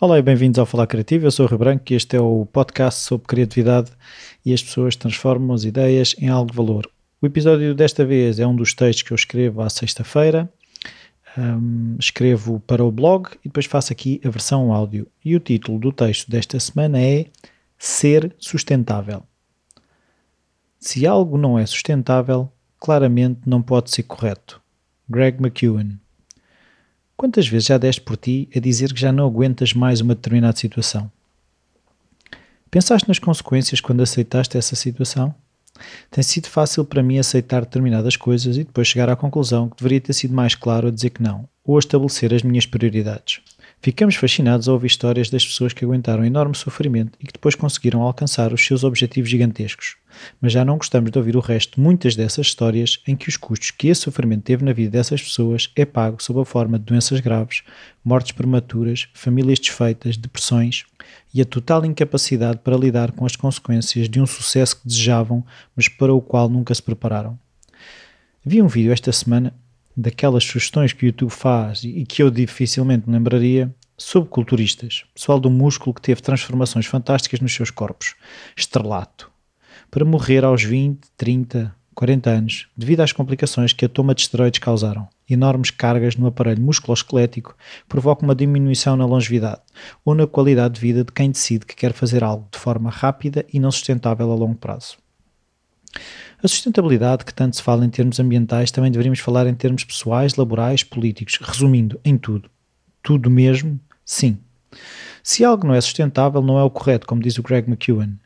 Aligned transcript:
Olá 0.00 0.18
e 0.18 0.22
bem-vindos 0.22 0.58
ao 0.58 0.64
Falar 0.64 0.86
Criativo. 0.86 1.26
Eu 1.26 1.30
sou 1.30 1.44
o 1.44 1.48
Rio 1.48 1.58
Branco 1.58 1.84
e 1.90 1.96
este 1.96 2.16
é 2.16 2.20
o 2.20 2.46
podcast 2.46 3.00
sobre 3.00 3.26
criatividade 3.26 3.90
e 4.42 4.54
as 4.54 4.62
pessoas 4.62 4.96
transformam 4.96 5.54
as 5.54 5.64
ideias 5.64 6.14
em 6.18 6.28
algo 6.30 6.50
de 6.50 6.56
valor. 6.56 6.90
O 7.20 7.26
episódio 7.26 7.74
desta 7.74 8.06
vez 8.06 8.38
é 8.38 8.46
um 8.46 8.56
dos 8.56 8.72
textos 8.72 9.02
que 9.02 9.12
eu 9.12 9.16
escrevo 9.16 9.60
à 9.60 9.68
sexta-feira. 9.68 10.50
Um, 11.36 11.96
escrevo 12.00 12.60
para 12.60 12.82
o 12.82 12.90
blog 12.90 13.28
e 13.44 13.48
depois 13.48 13.66
faço 13.66 13.92
aqui 13.92 14.22
a 14.24 14.30
versão 14.30 14.72
áudio. 14.72 15.06
E 15.22 15.36
o 15.36 15.40
título 15.40 15.78
do 15.78 15.92
texto 15.92 16.30
desta 16.30 16.58
semana 16.58 16.98
é 17.02 17.26
Ser 17.78 18.34
Sustentável. 18.38 19.22
Se 20.80 21.06
algo 21.06 21.36
não 21.36 21.58
é 21.58 21.66
sustentável, 21.66 22.50
claramente 22.80 23.40
não 23.44 23.60
pode 23.60 23.90
ser 23.90 24.04
correto. 24.04 24.58
Greg 25.10 25.40
McEwen. 25.40 25.98
Quantas 27.16 27.48
vezes 27.48 27.68
já 27.68 27.78
deste 27.78 28.02
por 28.02 28.16
ti 28.16 28.48
a 28.54 28.60
dizer 28.60 28.92
que 28.92 29.00
já 29.00 29.10
não 29.10 29.26
aguentas 29.26 29.72
mais 29.72 30.02
uma 30.02 30.14
determinada 30.14 30.56
situação? 30.56 31.10
Pensaste 32.70 33.08
nas 33.08 33.18
consequências 33.18 33.80
quando 33.80 34.02
aceitaste 34.02 34.58
essa 34.58 34.76
situação? 34.76 35.34
Tem 36.10 36.22
sido 36.22 36.48
fácil 36.48 36.84
para 36.84 37.02
mim 37.02 37.18
aceitar 37.18 37.62
determinadas 37.62 38.16
coisas 38.16 38.56
e 38.58 38.64
depois 38.64 38.86
chegar 38.86 39.08
à 39.08 39.16
conclusão 39.16 39.70
que 39.70 39.76
deveria 39.76 40.00
ter 40.00 40.12
sido 40.12 40.34
mais 40.34 40.54
claro 40.54 40.88
a 40.88 40.90
dizer 40.90 41.10
que 41.10 41.22
não, 41.22 41.48
ou 41.64 41.76
a 41.76 41.78
estabelecer 41.78 42.34
as 42.34 42.42
minhas 42.42 42.66
prioridades. 42.66 43.40
Ficamos 43.80 44.16
fascinados 44.16 44.68
ao 44.68 44.74
ouvir 44.74 44.88
histórias 44.88 45.30
das 45.30 45.46
pessoas 45.46 45.72
que 45.72 45.84
aguentaram 45.84 46.24
enorme 46.24 46.56
sofrimento 46.56 47.16
e 47.20 47.26
que 47.26 47.32
depois 47.32 47.54
conseguiram 47.54 48.02
alcançar 48.02 48.52
os 48.52 48.64
seus 48.64 48.82
objetivos 48.82 49.30
gigantescos. 49.30 49.96
Mas 50.40 50.52
já 50.52 50.64
não 50.64 50.78
gostamos 50.78 51.12
de 51.12 51.18
ouvir 51.18 51.36
o 51.36 51.40
resto 51.40 51.76
de 51.76 51.80
muitas 51.80 52.16
dessas 52.16 52.48
histórias 52.48 53.00
em 53.06 53.14
que 53.14 53.28
os 53.28 53.36
custos 53.36 53.70
que 53.70 53.86
esse 53.86 54.00
sofrimento 54.00 54.42
teve 54.42 54.64
na 54.64 54.72
vida 54.72 54.90
dessas 54.90 55.22
pessoas 55.22 55.70
é 55.76 55.84
pago 55.84 56.20
sob 56.20 56.40
a 56.40 56.44
forma 56.44 56.76
de 56.76 56.86
doenças 56.86 57.20
graves, 57.20 57.62
mortes 58.04 58.32
prematuras, 58.32 59.08
famílias 59.14 59.60
desfeitas, 59.60 60.16
depressões 60.16 60.84
e 61.32 61.40
a 61.40 61.44
total 61.44 61.84
incapacidade 61.84 62.58
para 62.64 62.76
lidar 62.76 63.12
com 63.12 63.24
as 63.24 63.36
consequências 63.36 64.08
de 64.08 64.20
um 64.20 64.26
sucesso 64.26 64.80
que 64.80 64.88
desejavam, 64.88 65.44
mas 65.76 65.88
para 65.88 66.12
o 66.12 66.20
qual 66.20 66.48
nunca 66.48 66.74
se 66.74 66.82
prepararam. 66.82 67.38
Vi 68.44 68.60
um 68.60 68.66
vídeo 68.66 68.92
esta 68.92 69.12
semana 69.12 69.54
daquelas 70.00 70.44
sugestões 70.44 70.92
que 70.92 71.04
o 71.04 71.08
YouTube 71.08 71.30
faz 71.30 71.82
e 71.82 72.04
que 72.04 72.22
eu 72.22 72.30
dificilmente 72.30 73.08
me 73.08 73.14
lembraria 73.14 73.74
sobre 73.96 74.28
culturistas, 74.28 75.04
pessoal 75.12 75.40
do 75.40 75.50
músculo 75.50 75.92
que 75.92 76.00
teve 76.00 76.22
transformações 76.22 76.86
fantásticas 76.86 77.40
nos 77.40 77.52
seus 77.52 77.72
corpos, 77.72 78.14
estrelato, 78.56 79.28
para 79.90 80.04
morrer 80.04 80.44
aos 80.44 80.62
20, 80.62 81.00
30, 81.16 81.74
40 81.96 82.30
anos, 82.30 82.68
devido 82.76 83.00
às 83.00 83.10
complicações 83.10 83.72
que 83.72 83.84
a 83.84 83.88
toma 83.88 84.14
de 84.14 84.20
esteroides 84.20 84.60
causaram. 84.60 85.08
Enormes 85.28 85.72
cargas 85.72 86.14
no 86.14 86.28
aparelho 86.28 86.62
musculoesquelético 86.62 87.56
provocam 87.88 88.28
uma 88.28 88.36
diminuição 88.36 88.96
na 88.96 89.04
longevidade 89.04 89.62
ou 90.04 90.14
na 90.14 90.28
qualidade 90.28 90.74
de 90.74 90.80
vida 90.80 91.02
de 91.02 91.10
quem 91.10 91.32
decide 91.32 91.66
que 91.66 91.74
quer 91.74 91.92
fazer 91.92 92.22
algo 92.22 92.46
de 92.52 92.58
forma 92.58 92.88
rápida 92.88 93.44
e 93.52 93.58
não 93.58 93.72
sustentável 93.72 94.30
a 94.30 94.34
longo 94.36 94.54
prazo. 94.54 94.96
A 96.42 96.46
sustentabilidade 96.46 97.24
que 97.24 97.34
tanto 97.34 97.56
se 97.56 97.62
fala 97.62 97.84
em 97.84 97.90
termos 97.90 98.20
ambientais 98.20 98.70
também 98.70 98.90
deveríamos 98.90 99.20
falar 99.20 99.46
em 99.46 99.54
termos 99.54 99.84
pessoais, 99.84 100.36
laborais, 100.36 100.82
políticos, 100.82 101.38
resumindo, 101.40 102.00
em 102.04 102.16
tudo. 102.16 102.50
Tudo 103.02 103.30
mesmo? 103.30 103.80
Sim. 104.04 104.38
Se 105.22 105.44
algo 105.44 105.66
não 105.66 105.74
é 105.74 105.80
sustentável, 105.80 106.40
não 106.42 106.58
é 106.58 106.62
o 106.62 106.70
correto, 106.70 107.06
como 107.06 107.22
diz 107.22 107.38
o 107.38 107.42
Greg 107.42 107.68
McEwen. 107.68 108.18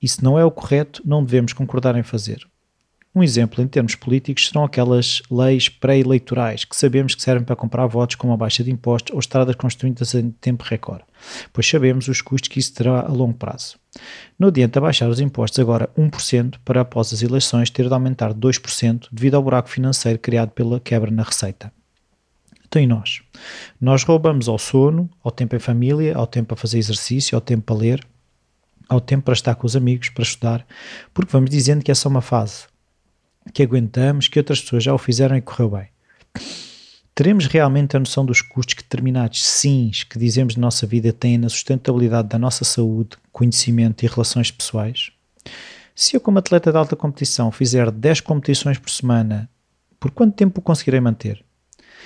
E 0.00 0.08
se 0.08 0.22
não 0.22 0.38
é 0.38 0.44
o 0.44 0.50
correto, 0.50 1.02
não 1.04 1.24
devemos 1.24 1.52
concordar 1.52 1.96
em 1.96 2.02
fazer. 2.02 2.46
Um 3.18 3.22
exemplo 3.24 3.60
em 3.64 3.66
termos 3.66 3.96
políticos 3.96 4.46
serão 4.46 4.62
aquelas 4.62 5.20
leis 5.28 5.68
pré-eleitorais 5.68 6.64
que 6.64 6.76
sabemos 6.76 7.16
que 7.16 7.22
servem 7.22 7.42
para 7.42 7.56
comprar 7.56 7.84
votos 7.88 8.14
com 8.14 8.28
uma 8.28 8.36
baixa 8.36 8.62
de 8.62 8.70
impostos 8.70 9.12
ou 9.12 9.18
estradas 9.18 9.56
construídas 9.56 10.14
em 10.14 10.30
tempo 10.30 10.62
recorde, 10.62 11.02
pois 11.52 11.68
sabemos 11.68 12.06
os 12.06 12.22
custos 12.22 12.48
que 12.48 12.60
isso 12.60 12.72
terá 12.72 13.00
a 13.00 13.08
longo 13.08 13.34
prazo. 13.34 13.76
Não 14.38 14.46
adianta 14.46 14.80
baixar 14.80 15.08
os 15.08 15.18
impostos 15.18 15.58
agora 15.58 15.90
1% 15.98 16.60
para 16.64 16.82
após 16.82 17.12
as 17.12 17.20
eleições 17.20 17.70
ter 17.70 17.88
de 17.88 17.92
aumentar 17.92 18.32
2% 18.32 19.08
devido 19.10 19.34
ao 19.34 19.42
buraco 19.42 19.68
financeiro 19.68 20.20
criado 20.20 20.50
pela 20.50 20.78
quebra 20.78 21.10
na 21.10 21.24
receita. 21.24 21.72
Então 22.68 22.80
e 22.80 22.86
nós? 22.86 23.20
Nós 23.80 24.04
roubamos 24.04 24.46
ao 24.46 24.60
sono, 24.60 25.10
ao 25.24 25.32
tempo 25.32 25.56
em 25.56 25.58
família, 25.58 26.16
ao 26.16 26.28
tempo 26.28 26.54
a 26.54 26.56
fazer 26.56 26.78
exercício, 26.78 27.34
ao 27.34 27.40
tempo 27.40 27.74
a 27.74 27.76
ler, 27.76 28.06
ao 28.88 29.00
tempo 29.00 29.24
para 29.24 29.34
estar 29.34 29.56
com 29.56 29.66
os 29.66 29.74
amigos, 29.74 30.08
para 30.08 30.22
estudar, 30.22 30.64
porque 31.12 31.32
vamos 31.32 31.50
dizendo 31.50 31.82
que 31.82 31.90
é 31.90 31.94
só 31.96 32.08
uma 32.08 32.22
fase 32.22 32.68
que 33.52 33.62
aguentamos, 33.62 34.28
que 34.28 34.38
outras 34.38 34.60
pessoas 34.60 34.84
já 34.84 34.94
o 34.94 34.98
fizeram 34.98 35.36
e 35.36 35.40
correu 35.40 35.70
bem. 35.70 35.88
Teremos 37.14 37.46
realmente 37.46 37.96
a 37.96 38.00
noção 38.00 38.24
dos 38.24 38.40
custos 38.40 38.74
que 38.74 38.82
determinados 38.82 39.44
sims 39.44 40.04
que 40.04 40.18
dizemos 40.18 40.54
na 40.54 40.60
nossa 40.60 40.86
vida 40.86 41.12
têm 41.12 41.36
na 41.36 41.48
sustentabilidade 41.48 42.28
da 42.28 42.38
nossa 42.38 42.64
saúde, 42.64 43.16
conhecimento 43.32 44.04
e 44.04 44.06
relações 44.06 44.52
pessoais? 44.52 45.10
Se 45.96 46.14
eu, 46.14 46.20
como 46.20 46.38
atleta 46.38 46.70
de 46.70 46.78
alta 46.78 46.94
competição, 46.94 47.50
fizer 47.50 47.90
10 47.90 48.20
competições 48.20 48.78
por 48.78 48.88
semana, 48.88 49.50
por 49.98 50.12
quanto 50.12 50.36
tempo 50.36 50.60
o 50.60 50.62
conseguirei 50.62 51.00
manter? 51.00 51.44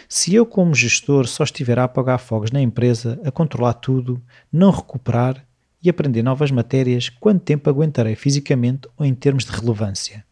Se 0.09 0.35
eu, 0.35 0.47
como 0.47 0.75
gestor, 0.75 1.27
só 1.27 1.45
estiver 1.45 1.79
a 1.79 1.85
apagar 1.85 2.19
fogos 2.19 2.51
na 2.51 2.63
empresa, 2.63 3.21
a 3.23 3.31
controlar 3.31 3.75
tudo, 3.75 4.19
não 4.51 4.71
recuperar 4.71 5.47
e 5.83 5.91
aprender 5.91 6.23
novas 6.23 6.51
matérias, 6.51 7.11
quanto 7.11 7.45
tempo 7.45 7.69
aguentarei 7.69 8.15
fisicamente 8.15 8.89
ou 8.97 9.05
em 9.05 9.15
termos 9.15 9.45
de 9.45 9.53
relevância? 9.53 10.25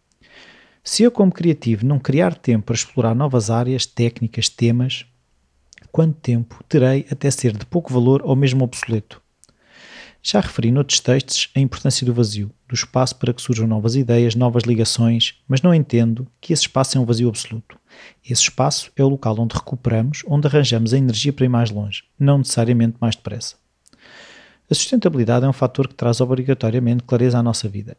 Se 0.83 1.03
eu, 1.03 1.11
como 1.11 1.31
criativo, 1.31 1.85
não 1.85 1.99
criar 1.99 2.35
tempo 2.35 2.67
para 2.67 2.75
explorar 2.75 3.15
novas 3.15 3.51
áreas, 3.51 3.85
técnicas, 3.85 4.49
temas, 4.49 5.05
quanto 5.93 6.19
tempo 6.21 6.65
terei 6.67 7.07
até 7.11 7.31
ser 7.31 7.55
de 7.55 7.67
pouco 7.67 7.93
valor 7.93 8.23
ou 8.25 8.35
mesmo 8.35 8.65
obsoleto? 8.65 9.21
Já 10.23 10.41
referi 10.41 10.73
noutros 10.73 11.01
textos 11.01 11.51
a 11.55 11.61
importância 11.61 12.05
do 12.07 12.15
vazio, 12.15 12.51
do 12.67 12.75
espaço 12.75 13.17
para 13.17 13.33
que 13.33 13.43
surjam 13.43 13.67
novas 13.67 13.95
ideias, 13.95 14.35
novas 14.35 14.65
ligações, 14.65 15.39
mas 15.47 15.61
não 15.61 15.75
entendo 15.75 16.27
que 16.41 16.53
esse 16.53 16.63
espaço 16.63 16.97
é 16.97 17.01
um 17.01 17.07
vazio 17.07 17.29
absoluto. 17.29 17.79
Esse 18.25 18.43
espaço 18.43 18.91
é 18.97 19.05
o 19.05 19.09
local 19.09 19.39
onde 19.39 19.55
recuperamos, 19.55 20.23
onde 20.27 20.47
arranjamos 20.47 20.95
a 20.95 20.99
energia 20.99 21.33
para 21.33 21.45
ir 21.45 21.49
mais 21.49 21.71
longe, 21.71 22.05
não 22.19 22.39
necessariamente 22.39 22.97
mais 23.01 23.17
depressa. 23.17 23.57
A 24.71 24.75
sustentabilidade 24.75 25.45
é 25.45 25.49
um 25.49 25.55
fator 25.55 25.89
que 25.89 25.95
traz 25.95 26.21
obrigatoriamente 26.21 27.03
clareza 27.03 27.39
à 27.39 27.43
nossa 27.43 27.69
vida 27.69 27.97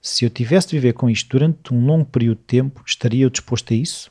se 0.00 0.24
eu 0.24 0.30
tivesse 0.30 0.68
de 0.68 0.76
viver 0.76 0.92
com 0.92 1.10
isto 1.10 1.28
durante 1.28 1.74
um 1.74 1.84
longo 1.84 2.04
período 2.04 2.38
de 2.38 2.44
tempo, 2.44 2.82
estaria 2.86 3.24
eu 3.24 3.30
disposto 3.30 3.72
a 3.72 3.76
isso? 3.76 4.10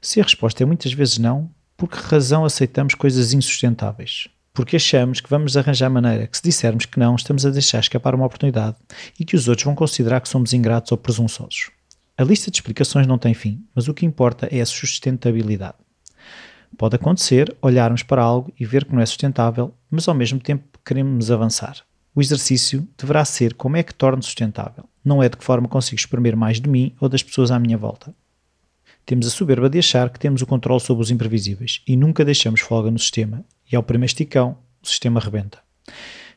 Se 0.00 0.20
a 0.20 0.22
resposta 0.22 0.62
é 0.62 0.66
muitas 0.66 0.92
vezes 0.92 1.18
não, 1.18 1.50
por 1.76 1.88
que 1.88 1.98
razão 1.98 2.44
aceitamos 2.44 2.94
coisas 2.94 3.32
insustentáveis? 3.32 4.28
Porque 4.52 4.76
achamos 4.76 5.20
que 5.20 5.30
vamos 5.30 5.56
arranjar 5.56 5.88
maneira 5.90 6.26
que, 6.26 6.36
se 6.36 6.42
dissermos 6.42 6.84
que 6.84 6.98
não, 6.98 7.14
estamos 7.14 7.46
a 7.46 7.50
deixar 7.50 7.78
escapar 7.80 8.14
uma 8.14 8.26
oportunidade 8.26 8.76
e 9.18 9.24
que 9.24 9.36
os 9.36 9.46
outros 9.46 9.64
vão 9.64 9.74
considerar 9.74 10.20
que 10.20 10.28
somos 10.28 10.52
ingratos 10.52 10.90
ou 10.90 10.98
presunçosos. 10.98 11.70
A 12.16 12.24
lista 12.24 12.50
de 12.50 12.56
explicações 12.56 13.06
não 13.06 13.18
tem 13.18 13.34
fim, 13.34 13.64
mas 13.74 13.86
o 13.86 13.94
que 13.94 14.04
importa 14.04 14.48
é 14.50 14.60
a 14.60 14.66
sustentabilidade. 14.66 15.76
Pode 16.76 16.96
acontecer 16.96 17.56
olharmos 17.62 18.02
para 18.02 18.22
algo 18.22 18.52
e 18.58 18.66
ver 18.66 18.84
que 18.84 18.92
não 18.92 19.00
é 19.00 19.06
sustentável, 19.06 19.72
mas 19.90 20.08
ao 20.08 20.14
mesmo 20.14 20.40
tempo 20.40 20.78
queremos 20.84 21.30
avançar. 21.30 21.76
O 22.14 22.20
exercício 22.20 22.88
deverá 22.98 23.24
ser 23.24 23.54
como 23.54 23.76
é 23.76 23.82
que 23.84 23.94
torno 23.94 24.22
sustentável 24.22 24.84
não 25.08 25.22
é 25.22 25.28
de 25.28 25.36
que 25.36 25.44
forma 25.44 25.66
consigo 25.66 25.98
exprimir 25.98 26.36
mais 26.36 26.60
de 26.60 26.68
mim 26.68 26.94
ou 27.00 27.08
das 27.08 27.22
pessoas 27.22 27.50
à 27.50 27.58
minha 27.58 27.76
volta. 27.76 28.14
Temos 29.04 29.26
a 29.26 29.30
soberba 29.30 29.70
de 29.70 29.78
achar 29.78 30.10
que 30.10 30.18
temos 30.18 30.42
o 30.42 30.46
controle 30.46 30.80
sobre 30.80 31.02
os 31.02 31.10
imprevisíveis 31.10 31.82
e 31.88 31.96
nunca 31.96 32.24
deixamos 32.24 32.60
folga 32.60 32.90
no 32.90 32.98
sistema, 32.98 33.44
e 33.72 33.74
ao 33.74 33.82
primeiro 33.82 34.10
esticão, 34.10 34.58
o 34.82 34.86
sistema 34.86 35.18
rebenta. 35.18 35.58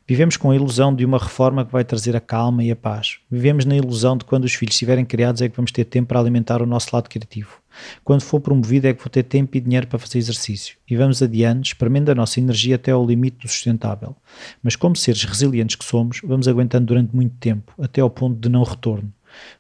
Vivemos 0.08 0.36
com 0.36 0.52
a 0.52 0.56
ilusão 0.56 0.94
de 0.94 1.06
uma 1.06 1.18
reforma 1.18 1.66
que 1.66 1.72
vai 1.72 1.84
trazer 1.84 2.16
a 2.16 2.20
calma 2.20 2.64
e 2.64 2.72
a 2.72 2.76
paz. 2.76 3.20
Vivemos 3.30 3.66
na 3.66 3.76
ilusão 3.76 4.18
de 4.18 4.26
quando 4.26 4.46
os 4.46 4.54
filhos 4.54 4.76
estiverem 4.76 5.06
criados 5.06 5.42
é 5.42 5.50
que 5.50 5.56
vamos 5.56 5.72
ter 5.72 5.86
tempo 5.86 6.10
para 6.10 6.20
alimentar 6.20 6.62
o 6.62 6.66
nosso 6.66 6.90
lado 6.94 7.10
criativo. 7.10 7.61
Quando 8.04 8.22
for 8.22 8.40
promovido 8.40 8.88
é 8.88 8.94
que 8.94 9.02
vou 9.02 9.10
ter 9.10 9.24
tempo 9.24 9.56
e 9.58 9.60
dinheiro 9.60 9.88
para 9.88 10.00
fazer 10.00 10.18
exercício. 10.18 10.78
E 10.90 10.96
vamos 10.96 11.22
adiante, 11.22 11.68
espremendo 11.68 12.12
a 12.12 12.16
nossa 12.16 12.40
energia 12.40 12.76
até 12.76 12.92
ao 12.92 13.06
limite 13.06 13.38
do 13.40 13.48
sustentável. 13.48 14.16
Mas 14.62 14.76
como 14.76 14.96
seres 14.96 15.24
resilientes 15.24 15.76
que 15.76 15.86
somos, 15.86 16.22
vamos 16.24 16.48
aguentando 16.48 16.88
durante 16.88 17.16
muito 17.16 17.36
tempo, 17.38 17.74
até 17.82 18.02
ao 18.02 18.10
ponto 18.10 18.40
de 18.40 18.50
não 18.50 18.64
retorno. 18.64 19.12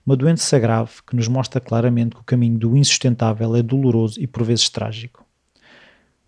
Uma 0.05 0.15
doença 0.15 0.59
grave 0.59 0.91
que 1.07 1.15
nos 1.15 1.27
mostra 1.27 1.61
claramente 1.61 2.15
que 2.15 2.21
o 2.21 2.25
caminho 2.25 2.57
do 2.57 2.75
insustentável 2.75 3.55
é 3.55 3.63
doloroso 3.63 4.19
e 4.19 4.27
por 4.27 4.43
vezes 4.43 4.69
trágico. 4.69 5.25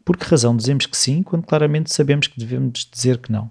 Por 0.05 0.17
que 0.17 0.25
razão 0.25 0.55
dizemos 0.55 0.85
que 0.85 0.97
sim, 0.97 1.23
quando 1.23 1.45
claramente 1.45 1.93
sabemos 1.93 2.27
que 2.27 2.39
devemos 2.39 2.87
dizer 2.91 3.17
que 3.17 3.31
não? 3.31 3.49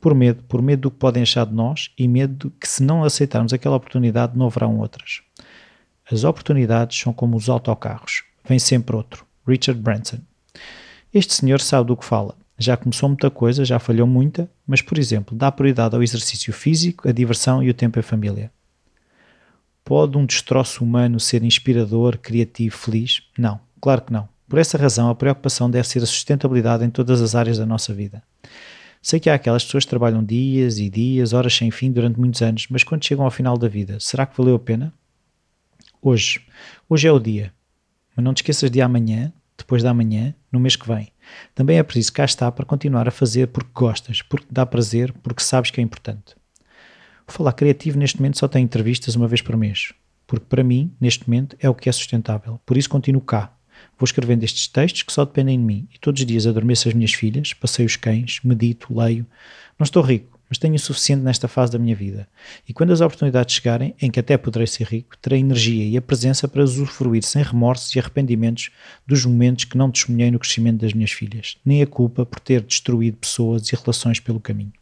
por 0.00 0.14
medo, 0.14 0.42
por 0.44 0.62
medo 0.62 0.82
do 0.82 0.90
que 0.90 0.96
podem 0.96 1.22
achar 1.22 1.46
de 1.46 1.54
nós 1.54 1.90
e 1.98 2.08
medo 2.08 2.48
de 2.48 2.54
que 2.58 2.68
se 2.68 2.82
não 2.82 3.04
aceitarmos 3.04 3.52
aquela 3.52 3.76
oportunidade 3.76 4.36
não 4.36 4.46
haverão 4.46 4.78
outras. 4.78 5.22
As 6.10 6.24
oportunidades 6.24 6.98
são 6.98 7.12
como 7.12 7.36
os 7.36 7.48
autocarros, 7.48 8.24
vem 8.44 8.58
sempre 8.58 8.96
outro. 8.96 9.26
Richard 9.46 9.80
Branson. 9.80 10.18
Este 11.12 11.34
senhor 11.34 11.60
sabe 11.60 11.88
do 11.88 11.96
que 11.96 12.04
fala. 12.04 12.34
Já 12.58 12.76
começou 12.76 13.08
muita 13.08 13.30
coisa, 13.30 13.64
já 13.64 13.78
falhou 13.78 14.06
muita, 14.06 14.50
mas, 14.66 14.82
por 14.82 14.98
exemplo, 14.98 15.36
dá 15.36 15.50
prioridade 15.50 15.94
ao 15.94 16.02
exercício 16.02 16.52
físico, 16.52 17.08
a 17.08 17.12
diversão 17.12 17.62
e 17.62 17.70
o 17.70 17.74
tempo 17.74 17.98
em 17.98 18.02
família. 18.02 18.50
Pode 19.84 20.18
um 20.18 20.26
destroço 20.26 20.84
humano 20.84 21.20
ser 21.20 21.42
inspirador, 21.42 22.18
criativo, 22.18 22.76
feliz? 22.76 23.22
Não, 23.38 23.60
Claro 23.80 24.02
que 24.02 24.12
não. 24.12 24.28
Por 24.48 24.58
essa 24.58 24.78
razão, 24.78 25.08
a 25.08 25.14
preocupação 25.14 25.70
deve 25.70 25.86
ser 25.86 26.02
a 26.02 26.06
sustentabilidade 26.06 26.84
em 26.84 26.90
todas 26.90 27.20
as 27.20 27.34
áreas 27.34 27.58
da 27.58 27.66
nossa 27.66 27.92
vida. 27.92 28.22
Sei 29.00 29.20
que 29.20 29.30
há 29.30 29.34
aquelas 29.34 29.64
pessoas 29.64 29.84
que 29.84 29.90
trabalham 29.90 30.24
dias 30.24 30.78
e 30.78 30.90
dias, 30.90 31.32
horas 31.32 31.54
sem 31.54 31.70
fim 31.70 31.92
durante 31.92 32.18
muitos 32.18 32.42
anos, 32.42 32.66
mas 32.68 32.82
quando 32.82 33.04
chegam 33.04 33.24
ao 33.24 33.30
final 33.30 33.56
da 33.56 33.68
vida, 33.68 33.98
será 34.00 34.26
que 34.26 34.36
valeu 34.36 34.56
a 34.56 34.58
pena? 34.58 34.92
Hoje. 36.00 36.40
Hoje 36.88 37.08
é 37.08 37.12
o 37.12 37.18
dia. 37.18 37.52
Mas 38.14 38.24
não 38.24 38.32
te 38.32 38.38
esqueças 38.38 38.70
de 38.70 38.80
amanhã, 38.80 39.32
depois 39.56 39.82
da 39.82 39.90
amanhã, 39.90 40.34
no 40.52 40.60
mês 40.60 40.76
que 40.76 40.86
vem. 40.86 41.08
Também 41.54 41.78
é 41.78 41.82
preciso 41.82 42.12
cá 42.12 42.24
estar 42.24 42.52
para 42.52 42.64
continuar 42.64 43.08
a 43.08 43.10
fazer 43.10 43.48
porque 43.48 43.70
gostas, 43.74 44.22
porque 44.22 44.46
dá 44.50 44.64
prazer, 44.64 45.12
porque 45.22 45.42
sabes 45.42 45.70
que 45.70 45.80
é 45.80 45.84
importante. 45.84 46.36
O 47.26 47.32
Falar 47.32 47.52
Criativo 47.52 47.98
neste 47.98 48.18
momento 48.18 48.38
só 48.38 48.48
tem 48.48 48.64
entrevistas 48.64 49.16
uma 49.16 49.28
vez 49.28 49.42
por 49.42 49.56
mês, 49.56 49.92
porque 50.26 50.46
para 50.48 50.64
mim, 50.64 50.92
neste 51.00 51.28
momento, 51.28 51.56
é 51.60 51.68
o 51.68 51.74
que 51.74 51.88
é 51.88 51.92
sustentável. 51.92 52.60
Por 52.64 52.76
isso 52.76 52.88
continuo 52.88 53.20
cá, 53.20 53.52
Vou 53.98 54.04
escrevendo 54.04 54.44
estes 54.44 54.68
textos 54.68 55.02
que 55.02 55.12
só 55.12 55.24
dependem 55.24 55.58
de 55.58 55.64
mim 55.64 55.88
e 55.92 55.98
todos 55.98 56.20
os 56.20 56.26
dias 56.26 56.46
adormeço 56.46 56.88
as 56.88 56.94
minhas 56.94 57.12
filhas, 57.12 57.52
passeio 57.52 57.86
os 57.86 57.96
cães, 57.96 58.40
medito, 58.44 58.96
leio. 58.96 59.26
Não 59.78 59.84
estou 59.84 60.02
rico, 60.02 60.37
mas 60.48 60.58
tenho 60.58 60.74
o 60.74 60.78
suficiente 60.78 61.22
nesta 61.22 61.46
fase 61.46 61.72
da 61.72 61.78
minha 61.78 61.94
vida. 61.94 62.28
E 62.68 62.72
quando 62.72 62.92
as 62.92 63.00
oportunidades 63.00 63.54
chegarem, 63.54 63.94
em 64.00 64.10
que 64.10 64.18
até 64.18 64.36
poderei 64.36 64.66
ser 64.66 64.86
rico, 64.86 65.16
terei 65.18 65.40
energia 65.40 65.84
e 65.84 65.96
a 65.96 66.02
presença 66.02 66.48
para 66.48 66.62
usufruir 66.62 67.22
sem 67.22 67.42
remorsos 67.42 67.94
e 67.94 67.98
arrependimentos 67.98 68.70
dos 69.06 69.24
momentos 69.24 69.64
que 69.64 69.76
não 69.76 69.90
testemunhei 69.90 70.30
no 70.30 70.38
crescimento 70.38 70.80
das 70.80 70.92
minhas 70.92 71.12
filhas, 71.12 71.56
nem 71.64 71.82
a 71.82 71.86
culpa 71.86 72.24
por 72.24 72.40
ter 72.40 72.62
destruído 72.62 73.16
pessoas 73.18 73.68
e 73.68 73.76
relações 73.76 74.20
pelo 74.20 74.40
caminho. 74.40 74.72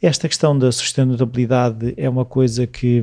Esta 0.00 0.28
questão 0.28 0.56
da 0.56 0.70
sustentabilidade 0.70 1.94
é 1.96 2.08
uma 2.08 2.24
coisa 2.24 2.66
que, 2.66 3.02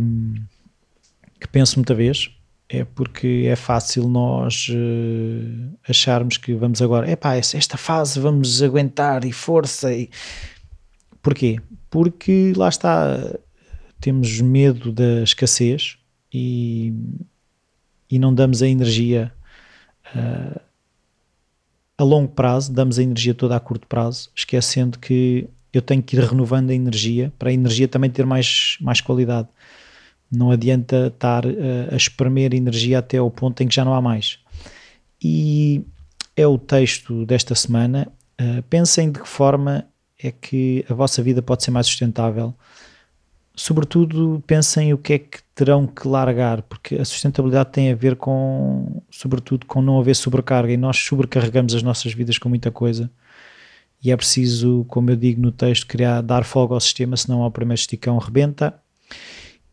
que 1.39 1.48
penso 1.48 1.77
muita 1.77 1.94
vez 1.94 2.30
é 2.68 2.83
porque 2.83 3.45
é 3.48 3.56
fácil 3.56 4.07
nós 4.10 4.68
uh, 4.69 5.77
acharmos 5.88 6.38
que 6.38 6.54
vamos 6.54 6.81
agora, 6.81 7.10
epá, 7.10 7.36
esta 7.36 7.77
fase 7.77 8.19
vamos 8.19 8.62
aguentar 8.63 9.24
e 9.24 9.31
força. 9.31 9.94
E... 9.94 10.10
Porquê? 11.25 11.60
Porque 11.89 12.54
lá 12.56 12.69
está, 12.69 13.18
temos 14.00 14.39
medo 14.42 14.92
da 14.92 15.24
escassez 15.24 15.98
e, 16.31 16.94
e 18.12 18.19
não 18.19 18.31
damos 18.31 18.62
a 18.62 18.68
energia 18.68 19.33
uh, 20.16 20.62
a 21.98 22.04
longo 22.04 22.31
prazo, 22.31 22.72
damos 22.72 23.00
a 23.00 23.01
energia 23.01 23.33
toda 23.33 23.56
a 23.56 23.60
curto 23.60 23.88
prazo, 23.88 24.30
esquecendo 24.36 25.00
que 25.00 25.50
eu 25.74 25.81
tenho 25.81 26.04
que 26.04 26.16
ir 26.16 26.19
renovando 26.24 26.69
a 26.69 26.75
energia 26.75 27.33
para 27.39 27.50
a 27.50 27.54
energia 27.54 27.88
também 27.88 28.12
ter 28.12 28.27
mais, 28.27 28.77
mais 28.80 29.01
qualidade. 29.01 29.48
Não 30.31 30.51
adianta 30.51 31.07
estar 31.07 31.44
uh, 31.44 31.92
a 31.92 31.95
espremer 31.95 32.54
energia 32.54 33.00
até 33.00 33.18
ao 33.18 33.31
ponto 33.31 33.63
em 33.63 33.68
que 33.68 33.74
já 33.74 33.83
não 33.83 33.95
há 33.95 34.01
mais. 34.01 34.38
E 35.19 35.83
é 36.38 36.45
o 36.45 36.60
texto 36.60 37.25
desta 37.25 37.56
semana. 37.56 38.07
Uh, 38.39 38.62
pensem 38.69 39.12
de 39.12 39.22
que 39.22 39.27
forma 39.27 39.88
é 40.27 40.31
que 40.31 40.86
a 40.89 40.94
vossa 40.94 41.22
vida 41.22 41.42
pode 41.42 41.63
ser 41.63 41.72
mais 41.72 41.88
sustentável. 41.88 42.54
Sobretudo, 43.56 44.44
pensem 44.45 44.94
o 44.94 44.98
que 44.98 45.13
é 45.13 45.19
que 45.19 45.39
terão 45.54 45.88
que 45.88 46.07
largar, 46.07 46.62
porque 46.63 46.95
a 46.95 47.06
sustentabilidade 47.06 47.72
tem 47.72 47.92
a 47.92 47.95
ver 47.95 48.18
com, 48.18 49.01
sobretudo, 49.10 49.66
com 49.66 49.81
não 49.81 50.00
haver 50.00 50.16
sobrecarga 50.16 50.74
e 50.74 50.77
nós 50.77 50.98
sobrecarregamos 50.98 51.74
as 51.74 51.81
nossas 51.81 52.13
vidas 52.13 52.38
com 52.38 52.50
muita 52.50 52.69
coisa 52.69 53.10
e 54.06 54.12
é 54.12 54.16
preciso, 54.16 54.86
como 54.88 55.10
eu 55.10 55.16
digo 55.16 55.42
no 55.42 55.51
texto, 55.51 55.88
criar, 55.88 56.22
dar 56.22 56.44
folga 56.44 56.75
ao 56.75 56.80
sistema, 56.80 57.18
senão 57.18 57.42
ao 57.42 57.50
primeiro 57.50 57.80
esticão 57.80 58.19
rebenta 58.19 58.80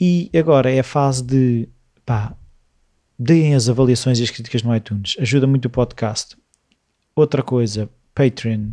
e 0.01 0.31
agora 0.35 0.73
é 0.73 0.81
a 0.81 0.85
fase 0.85 1.23
de 1.23 1.69
pá, 2.07 2.35
deem 3.19 3.55
as 3.55 3.69
avaliações 3.69 4.19
e 4.19 4.23
as 4.23 4.31
críticas 4.31 4.63
no 4.63 4.75
iTunes, 4.75 5.17
ajuda 5.21 5.47
muito 5.47 5.67
o 5.67 5.71
podcast. 5.71 6.35
Outra 7.15 7.43
coisa, 7.43 7.91
Patreon, 8.15 8.71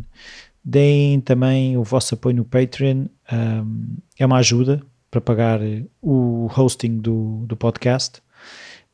deem 0.64 1.20
também 1.20 1.76
o 1.76 1.82
vosso 1.82 2.14
apoio 2.14 2.36
no 2.36 2.44
Patreon, 2.44 3.06
um, 3.32 3.96
é 4.18 4.26
uma 4.26 4.38
ajuda 4.38 4.82
para 5.10 5.20
pagar 5.20 5.60
o 6.00 6.48
hosting 6.56 6.98
do, 6.98 7.44
do 7.46 7.56
podcast. 7.56 8.22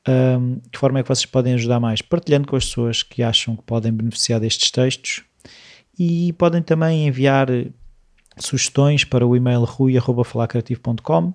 Um, 0.08 0.60
de 0.70 0.78
forma 0.78 1.00
é 1.00 1.02
que 1.02 1.08
vocês 1.08 1.26
podem 1.26 1.54
ajudar 1.54 1.80
mais? 1.80 2.00
Partilhando 2.00 2.46
com 2.46 2.56
as 2.56 2.64
pessoas 2.64 3.02
que 3.02 3.22
acham 3.22 3.56
que 3.56 3.62
podem 3.62 3.92
beneficiar 3.92 4.40
destes 4.40 4.70
textos 4.70 5.24
e 5.98 6.32
podem 6.34 6.62
também 6.62 7.06
enviar 7.06 7.48
sugestões 8.38 9.04
para 9.04 9.26
o 9.26 9.34
e-mail 9.34 9.64
rui.falacreativo.com 9.64 11.34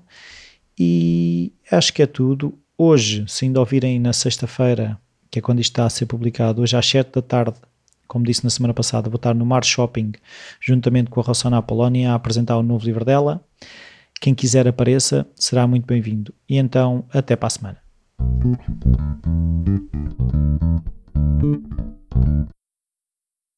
e 0.79 1.51
acho 1.69 1.93
que 1.93 2.01
é 2.01 2.07
tudo. 2.07 2.57
Hoje, 2.77 3.25
se 3.27 3.45
ainda 3.45 3.59
ouvirem 3.59 3.99
na 3.99 4.13
sexta-feira, 4.13 4.97
que 5.29 5.39
é 5.39 5.41
quando 5.41 5.59
isto 5.59 5.73
está 5.73 5.85
a 5.85 5.89
ser 5.89 6.05
publicado, 6.05 6.61
hoje 6.61 6.75
às 6.75 6.85
7 6.85 7.11
da 7.11 7.21
tarde, 7.21 7.59
como 8.11 8.25
disse 8.25 8.43
na 8.43 8.49
semana 8.49 8.73
passada, 8.73 9.09
vou 9.09 9.15
estar 9.15 9.33
no 9.33 9.45
Mar 9.45 9.63
Shopping, 9.63 10.11
juntamente 10.59 11.09
com 11.09 11.21
a 11.21 11.23
Rossana 11.23 11.57
Apolónia, 11.57 12.11
a 12.11 12.15
apresentar 12.15 12.57
o 12.57 12.61
novo 12.61 12.83
livro 12.83 13.05
dela. 13.05 13.41
Quem 14.19 14.35
quiser 14.35 14.67
apareça, 14.67 15.25
será 15.33 15.65
muito 15.65 15.85
bem-vindo. 15.85 16.33
E 16.49 16.57
então, 16.57 17.05
até 17.13 17.37
para 17.37 17.47
a 17.47 17.49
semana. 17.49 17.77